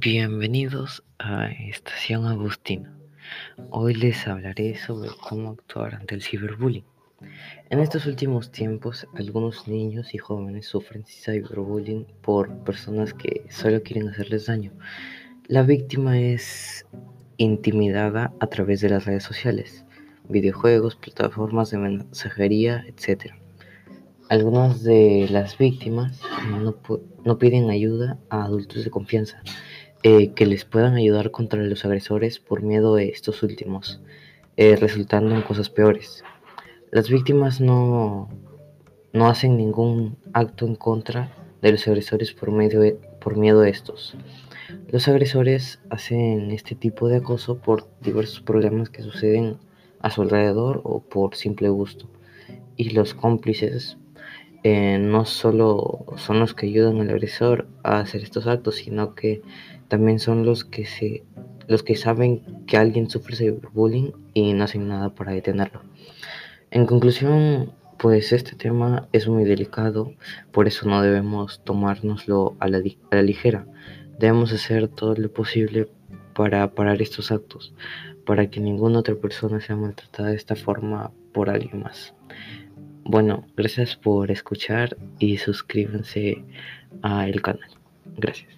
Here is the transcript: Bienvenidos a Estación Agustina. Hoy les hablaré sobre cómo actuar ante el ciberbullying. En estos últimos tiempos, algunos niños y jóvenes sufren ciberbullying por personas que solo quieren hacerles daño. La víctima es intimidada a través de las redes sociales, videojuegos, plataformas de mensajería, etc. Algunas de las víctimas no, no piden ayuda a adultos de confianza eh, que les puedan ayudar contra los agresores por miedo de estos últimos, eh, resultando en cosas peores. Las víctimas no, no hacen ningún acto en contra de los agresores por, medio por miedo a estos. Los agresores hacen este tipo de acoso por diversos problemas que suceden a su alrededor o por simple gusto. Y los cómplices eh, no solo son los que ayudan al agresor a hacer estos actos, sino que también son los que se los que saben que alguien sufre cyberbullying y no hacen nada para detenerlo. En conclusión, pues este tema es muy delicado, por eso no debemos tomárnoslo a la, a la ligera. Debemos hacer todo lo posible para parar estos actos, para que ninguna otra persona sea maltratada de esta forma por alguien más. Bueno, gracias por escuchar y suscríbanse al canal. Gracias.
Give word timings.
Bienvenidos 0.00 1.02
a 1.18 1.46
Estación 1.46 2.24
Agustina. 2.26 2.96
Hoy 3.70 3.94
les 3.94 4.28
hablaré 4.28 4.76
sobre 4.76 5.10
cómo 5.28 5.50
actuar 5.50 5.96
ante 5.96 6.14
el 6.14 6.22
ciberbullying. 6.22 6.84
En 7.68 7.80
estos 7.80 8.06
últimos 8.06 8.52
tiempos, 8.52 9.08
algunos 9.16 9.66
niños 9.66 10.14
y 10.14 10.18
jóvenes 10.18 10.66
sufren 10.66 11.04
ciberbullying 11.04 12.06
por 12.22 12.62
personas 12.62 13.12
que 13.12 13.42
solo 13.50 13.82
quieren 13.82 14.08
hacerles 14.08 14.46
daño. 14.46 14.70
La 15.48 15.64
víctima 15.64 16.16
es 16.20 16.86
intimidada 17.36 18.32
a 18.38 18.46
través 18.46 18.80
de 18.80 18.90
las 18.90 19.04
redes 19.04 19.24
sociales, 19.24 19.84
videojuegos, 20.28 20.94
plataformas 20.94 21.72
de 21.72 21.78
mensajería, 21.78 22.84
etc. 22.86 23.32
Algunas 24.28 24.84
de 24.84 25.26
las 25.28 25.58
víctimas 25.58 26.20
no, 26.48 26.76
no 27.24 27.38
piden 27.38 27.68
ayuda 27.68 28.16
a 28.30 28.44
adultos 28.44 28.84
de 28.84 28.90
confianza 28.90 29.42
eh, 30.02 30.32
que 30.32 30.46
les 30.46 30.64
puedan 30.64 30.94
ayudar 30.94 31.30
contra 31.30 31.62
los 31.62 31.84
agresores 31.84 32.38
por 32.38 32.62
miedo 32.62 32.94
de 32.94 33.08
estos 33.08 33.42
últimos, 33.42 34.00
eh, 34.56 34.76
resultando 34.76 35.34
en 35.34 35.42
cosas 35.42 35.70
peores. 35.70 36.22
Las 36.90 37.10
víctimas 37.10 37.60
no, 37.60 38.28
no 39.12 39.28
hacen 39.28 39.56
ningún 39.56 40.16
acto 40.32 40.66
en 40.66 40.76
contra 40.76 41.32
de 41.62 41.72
los 41.72 41.86
agresores 41.88 42.32
por, 42.32 42.52
medio 42.52 42.80
por 43.20 43.36
miedo 43.36 43.62
a 43.62 43.68
estos. 43.68 44.16
Los 44.88 45.08
agresores 45.08 45.80
hacen 45.90 46.50
este 46.50 46.74
tipo 46.74 47.08
de 47.08 47.16
acoso 47.16 47.58
por 47.58 47.88
diversos 48.00 48.40
problemas 48.40 48.90
que 48.90 49.02
suceden 49.02 49.58
a 50.00 50.10
su 50.10 50.22
alrededor 50.22 50.80
o 50.84 51.00
por 51.00 51.34
simple 51.34 51.68
gusto. 51.68 52.06
Y 52.76 52.90
los 52.90 53.14
cómplices 53.14 53.96
eh, 54.64 54.98
no 54.98 55.24
solo 55.24 56.04
son 56.16 56.40
los 56.40 56.54
que 56.54 56.66
ayudan 56.66 57.00
al 57.00 57.10
agresor 57.10 57.68
a 57.82 58.00
hacer 58.00 58.22
estos 58.22 58.46
actos, 58.46 58.76
sino 58.76 59.14
que 59.14 59.42
también 59.88 60.18
son 60.18 60.44
los 60.44 60.64
que 60.64 60.84
se 60.84 61.24
los 61.68 61.82
que 61.82 61.96
saben 61.96 62.64
que 62.66 62.78
alguien 62.78 63.10
sufre 63.10 63.36
cyberbullying 63.36 64.12
y 64.32 64.54
no 64.54 64.64
hacen 64.64 64.88
nada 64.88 65.14
para 65.14 65.32
detenerlo. 65.32 65.82
En 66.70 66.86
conclusión, 66.86 67.72
pues 67.98 68.32
este 68.32 68.56
tema 68.56 69.08
es 69.12 69.28
muy 69.28 69.44
delicado, 69.44 70.14
por 70.50 70.66
eso 70.66 70.88
no 70.88 71.02
debemos 71.02 71.62
tomárnoslo 71.64 72.56
a 72.58 72.68
la, 72.68 72.78
a 72.78 73.16
la 73.16 73.22
ligera. 73.22 73.66
Debemos 74.18 74.52
hacer 74.52 74.88
todo 74.88 75.14
lo 75.14 75.30
posible 75.30 75.88
para 76.34 76.74
parar 76.74 77.02
estos 77.02 77.30
actos, 77.30 77.74
para 78.24 78.48
que 78.48 78.60
ninguna 78.60 79.00
otra 79.00 79.16
persona 79.16 79.60
sea 79.60 79.76
maltratada 79.76 80.30
de 80.30 80.36
esta 80.36 80.56
forma 80.56 81.12
por 81.32 81.50
alguien 81.50 81.82
más. 81.82 82.14
Bueno, 83.08 83.46
gracias 83.56 83.96
por 83.96 84.30
escuchar 84.30 84.94
y 85.18 85.38
suscríbanse 85.38 86.44
al 87.00 87.40
canal. 87.40 87.70
Gracias. 88.18 88.52